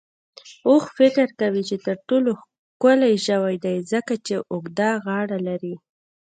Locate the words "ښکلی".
2.41-3.13